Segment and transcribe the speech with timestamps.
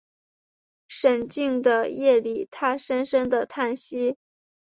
[0.87, 4.17] 沈静的夜里他深深的叹息